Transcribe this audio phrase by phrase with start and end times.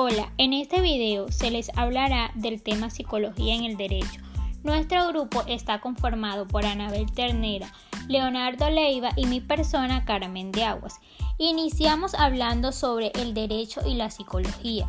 [0.00, 4.20] Hola, en este video se les hablará del tema psicología en el derecho.
[4.62, 7.72] Nuestro grupo está conformado por Anabel Ternera,
[8.06, 11.00] Leonardo Leiva y mi persona Carmen de Aguas.
[11.38, 14.86] Iniciamos hablando sobre el derecho y la psicología.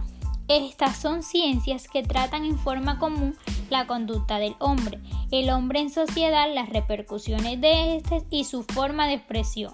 [0.48, 3.36] Estas son ciencias que tratan en forma común
[3.72, 5.00] la conducta del hombre,
[5.32, 9.74] el hombre en sociedad, las repercusiones de este y su forma de expresión.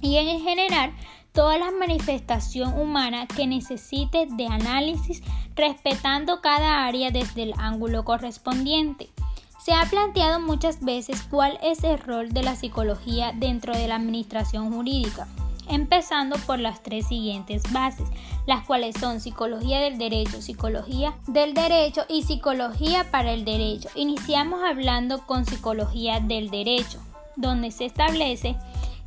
[0.00, 0.94] Y en general
[1.38, 5.22] toda la manifestación humana que necesite de análisis
[5.54, 9.08] respetando cada área desde el ángulo correspondiente.
[9.64, 13.94] Se ha planteado muchas veces cuál es el rol de la psicología dentro de la
[13.94, 15.28] administración jurídica,
[15.68, 18.08] empezando por las tres siguientes bases,
[18.48, 23.88] las cuales son psicología del derecho, psicología del derecho y psicología para el derecho.
[23.94, 26.98] Iniciamos hablando con psicología del derecho,
[27.36, 28.56] donde se establece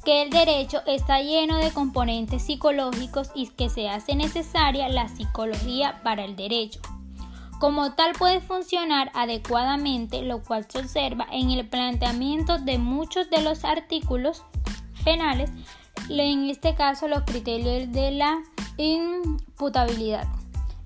[0.03, 6.01] que el derecho está lleno de componentes psicológicos y que se hace necesaria la psicología
[6.03, 6.79] para el derecho.
[7.59, 13.43] Como tal puede funcionar adecuadamente, lo cual se observa en el planteamiento de muchos de
[13.43, 14.43] los artículos
[15.03, 15.51] penales,
[16.09, 18.41] en este caso los criterios de la
[18.77, 20.27] imputabilidad.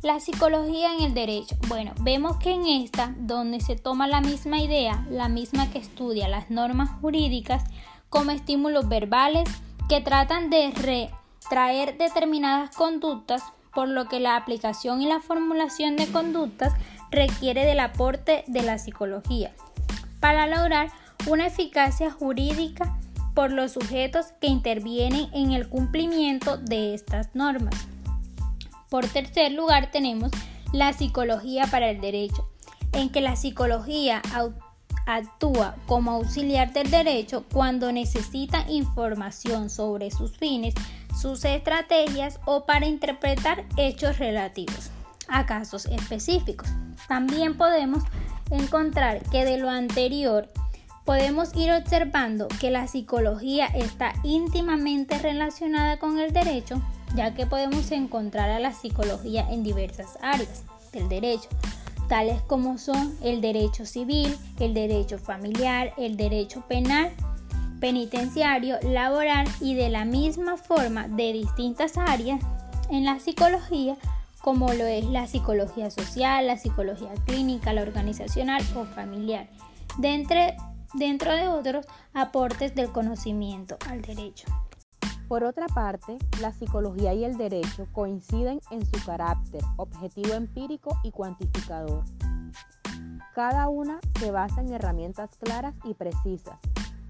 [0.02, 1.55] La psicología en el derecho.
[1.67, 6.27] Bueno, vemos que en esta, donde se toma la misma idea, la misma que estudia
[6.27, 7.63] las normas jurídicas,
[8.16, 9.44] como estímulos verbales
[9.89, 16.07] que tratan de retraer determinadas conductas, por lo que la aplicación y la formulación de
[16.07, 16.72] conductas
[17.11, 19.52] requiere del aporte de la psicología
[20.22, 20.94] para lograr
[21.27, 22.97] una eficacia jurídica
[23.33, 27.75] por los sujetos que intervienen en el cumplimiento de estas normas.
[28.89, 30.31] Por tercer lugar tenemos
[30.72, 32.50] la psicología para el derecho,
[32.94, 34.22] en que la psicología
[35.05, 40.73] actúa como auxiliar del derecho cuando necesita información sobre sus fines,
[41.19, 44.89] sus estrategias o para interpretar hechos relativos
[45.27, 46.67] a casos específicos.
[47.07, 48.03] También podemos
[48.51, 50.49] encontrar que de lo anterior
[51.03, 56.81] podemos ir observando que la psicología está íntimamente relacionada con el derecho,
[57.15, 61.49] ya que podemos encontrar a la psicología en diversas áreas del derecho,
[62.07, 67.11] tales como son el derecho civil, el derecho familiar, el derecho penal,
[67.79, 72.39] penitenciario, laboral y de la misma forma de distintas áreas
[72.89, 73.97] en la psicología
[74.45, 79.47] como lo es la psicología social, la psicología clínica, la organizacional o familiar,
[79.97, 84.45] dentro de otros aportes del conocimiento al derecho.
[85.28, 91.09] Por otra parte, la psicología y el derecho coinciden en su carácter objetivo empírico y
[91.09, 92.03] cuantificador.
[93.34, 96.59] Cada una se basa en herramientas claras y precisas.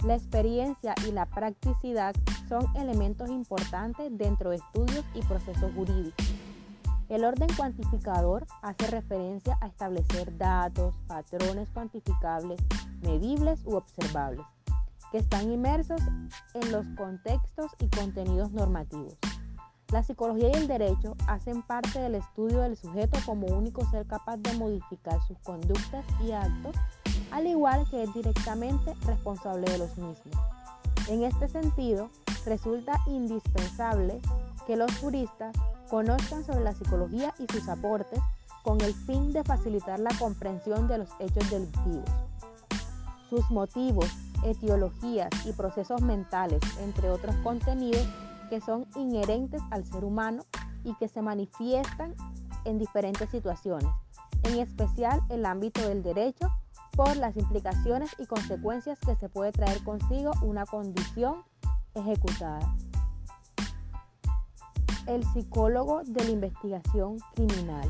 [0.06, 2.16] La experiencia y la practicidad
[2.48, 6.26] son elementos importantes dentro de estudios y procesos jurídicos.
[7.10, 12.62] El orden cuantificador hace referencia a establecer datos, patrones cuantificables,
[13.02, 14.46] medibles u observables
[15.18, 16.02] están inmersos
[16.54, 19.16] en los contextos y contenidos normativos.
[19.92, 24.38] La psicología y el derecho hacen parte del estudio del sujeto como único ser capaz
[24.38, 26.76] de modificar sus conductas y actos,
[27.32, 30.38] al igual que es directamente responsable de los mismos.
[31.08, 32.10] En este sentido,
[32.46, 34.20] resulta indispensable
[34.66, 35.56] que los juristas
[35.90, 38.20] conozcan sobre la psicología y sus aportes
[38.64, 42.10] con el fin de facilitar la comprensión de los hechos delictivos,
[43.30, 44.10] sus motivos
[44.46, 48.08] etiologías y procesos mentales, entre otros contenidos
[48.50, 50.44] que son inherentes al ser humano
[50.84, 52.14] y que se manifiestan
[52.64, 53.90] en diferentes situaciones,
[54.44, 56.50] en especial el ámbito del derecho
[56.96, 61.44] por las implicaciones y consecuencias que se puede traer consigo una condición
[61.94, 62.76] ejecutada.
[65.08, 67.90] El psicólogo de la investigación criminal.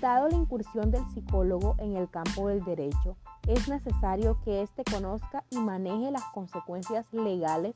[0.00, 3.16] Dado la incursión del psicólogo en el campo del derecho,
[3.50, 7.74] es necesario que éste conozca y maneje las consecuencias legales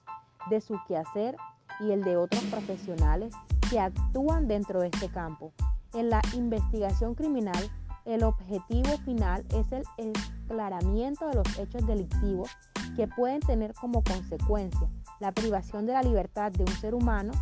[0.48, 1.36] de su quehacer
[1.80, 3.34] y el de otros profesionales
[3.68, 5.52] que actúan dentro de este campo.
[5.92, 7.70] En la investigación criminal,
[8.04, 12.50] el objetivo final es el esclaramiento de los hechos delictivos
[12.94, 14.88] que pueden tener como consecuencia
[15.18, 17.32] la privación de la libertad de un ser humano.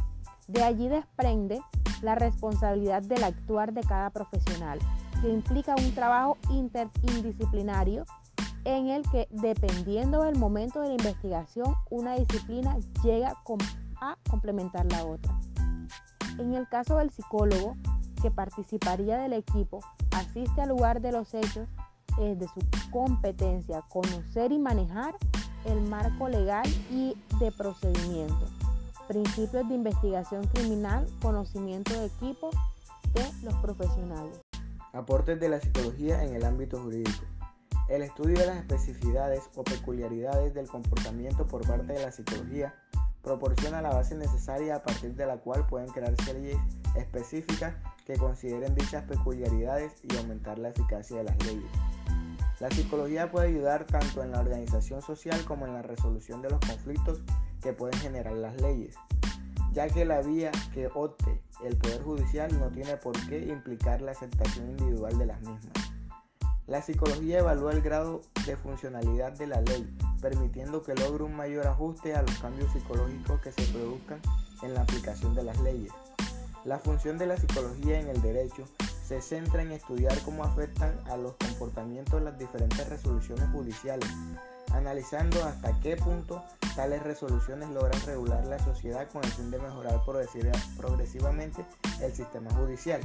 [0.48, 1.60] De allí desprende
[2.00, 4.78] la responsabilidad del actuar de cada profesional,
[5.20, 8.06] que implica un trabajo interdisciplinario
[8.64, 13.36] en el que, dependiendo del momento de la investigación, una disciplina llega
[14.00, 15.38] a complementar la otra.
[16.38, 17.76] En el caso del psicólogo,
[18.20, 19.80] que participaría del equipo,
[20.12, 21.68] asiste al lugar de los hechos,
[22.18, 22.60] es de su
[22.90, 25.14] competencia conocer y manejar
[25.64, 28.46] el marco legal y de procedimiento,
[29.08, 32.50] principios de investigación criminal, conocimiento de equipo
[33.14, 34.40] de los profesionales.
[34.92, 37.24] Aportes de la psicología en el ámbito jurídico.
[37.88, 42.74] El estudio de las especificidades o peculiaridades del comportamiento por parte de la psicología
[43.22, 46.58] proporciona la base necesaria a partir de la cual pueden crearse leyes
[46.96, 47.74] específicas
[48.06, 51.70] que consideren dichas peculiaridades y aumentar la eficacia de las leyes.
[52.60, 56.60] La psicología puede ayudar tanto en la organización social como en la resolución de los
[56.60, 57.20] conflictos
[57.60, 58.96] que pueden generar las leyes,
[59.72, 64.12] ya que la vía que opte el Poder Judicial no tiene por qué implicar la
[64.12, 65.91] aceptación individual de las mismas.
[66.68, 69.84] La psicología evalúa el grado de funcionalidad de la ley,
[70.20, 74.20] permitiendo que logre un mayor ajuste a los cambios psicológicos que se produzcan
[74.62, 75.92] en la aplicación de las leyes.
[76.64, 78.64] La función de la psicología en el derecho
[79.04, 84.08] se centra en estudiar cómo afectan a los comportamientos las diferentes resoluciones judiciales,
[84.72, 86.44] analizando hasta qué punto
[86.76, 91.66] tales resoluciones logran regular la sociedad con el fin de mejorar progresivamente
[92.00, 93.00] el sistema judicial.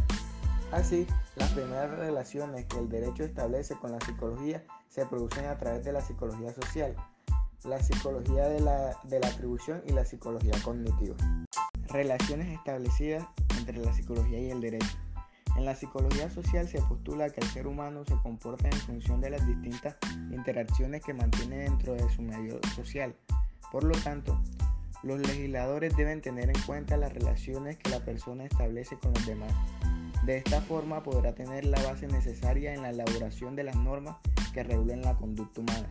[0.72, 5.86] Así, las primeras relaciones que el derecho establece con la psicología se producen a través
[5.86, 6.94] de la psicología social,
[7.64, 8.90] la psicología de la,
[9.28, 11.16] atribución y la psicología cognitiva.
[11.88, 13.26] Relaciones establecidas
[13.58, 14.98] entre la psicología y el derecho.
[15.56, 19.32] En la psicología social se postula que el ser humano se comporta en función de
[19.32, 19.96] las distintas
[20.32, 23.16] interacciones que mantiene dentro de su medio social.
[23.72, 24.40] Por lo tanto,
[25.02, 29.54] los legisladores deben tener en cuenta las relaciones que la persona establece con los demás.
[30.28, 34.18] De esta forma podrá tener la base necesaria en la elaboración de las normas
[34.54, 35.90] que regulen la conducta humana.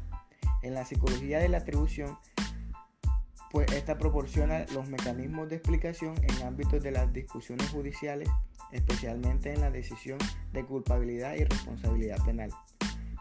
[0.63, 2.19] En la psicología de la atribución,
[3.51, 8.29] pues esta proporciona los mecanismos de explicación en ámbitos de las discusiones judiciales
[8.73, 10.19] especialmente en la decisión
[10.53, 12.51] de culpabilidad y responsabilidad penal.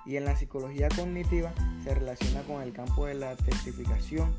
[0.05, 4.35] Y en la psicología cognitiva se relaciona con el campo de la testificación,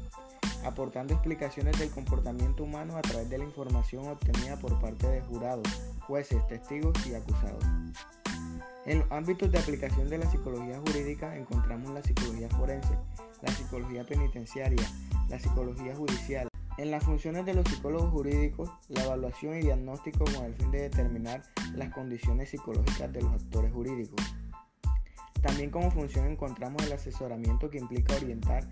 [0.66, 5.66] aportando explicaciones del comportamiento humano a través de la información obtenida por parte de jurados,
[6.06, 7.64] jueces, testigos y acusados.
[8.84, 12.98] En los ámbitos de aplicación de la psicología jurídica encontramos la psicología forense,
[13.42, 14.84] la psicología penitenciaria,
[15.28, 16.48] la psicología judicial,
[16.78, 20.82] en las funciones de los psicólogos jurídicos, la evaluación y diagnóstico con el fin de
[20.82, 21.42] determinar
[21.74, 24.20] las condiciones psicológicas de los actores jurídicos.
[25.42, 28.64] También como función encontramos el asesoramiento que implica orientar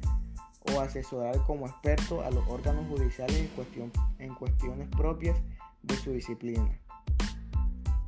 [0.73, 3.37] o asesorar como experto a los órganos judiciales
[3.77, 5.37] en, en cuestiones propias
[5.83, 6.81] de su disciplina.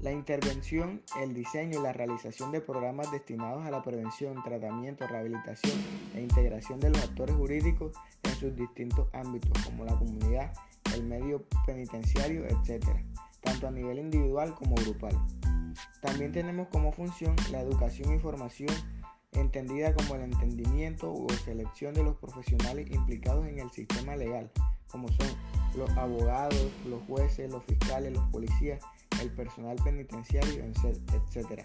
[0.01, 5.75] La intervención, el diseño y la realización de programas destinados a la prevención, tratamiento, rehabilitación
[6.15, 7.93] e integración de los actores jurídicos
[8.23, 10.53] en sus distintos ámbitos, como la comunidad,
[10.95, 12.87] el medio penitenciario, etc.,
[13.41, 15.19] tanto a nivel individual como grupal.
[16.03, 18.75] También tenemos como función la educación y formación
[19.33, 24.51] entendida como el entendimiento o selección de los profesionales implicados en el sistema legal,
[24.91, 25.29] como son
[25.77, 28.83] los abogados, los jueces, los fiscales, los policías,
[29.21, 31.65] el personal penitenciario, etc.,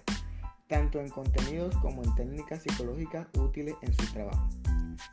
[0.67, 4.47] tanto en contenidos como en técnicas psicológicas útiles en su trabajo.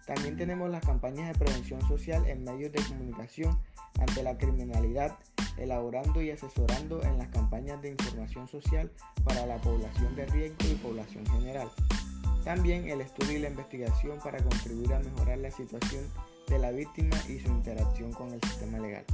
[0.06, 3.58] También tenemos las campañas de prevención social en medios de comunicación
[3.98, 5.18] ante la criminalidad,
[5.56, 8.92] elaborando y asesorando en las campañas de información social
[9.24, 11.68] para la población de riesgo y población general.
[12.48, 16.02] También el estudio y la investigación para contribuir a mejorar la situación
[16.46, 19.04] de la víctima y su interacción con el sistema legal.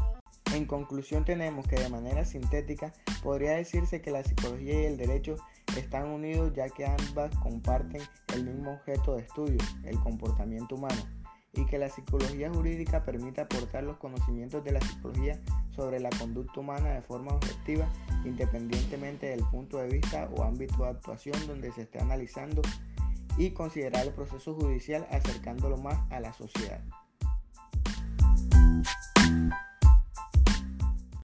[0.55, 2.93] En conclusión tenemos que de manera sintética
[3.25, 5.35] podría decirse que la psicología y el derecho
[5.77, 8.03] están unidos ya que ambas comparten
[8.37, 11.03] el mismo objeto de estudio, el comportamiento humano,
[11.55, 15.41] y que la psicología jurídica permite aportar los conocimientos de la psicología
[15.75, 17.89] sobre la conducta humana de forma objetiva,
[18.25, 22.63] independientemente del punto de vista o ámbito de actuación donde se esté analizando
[23.37, 26.81] y considerar el proceso judicial acercándolo más a la sociedad.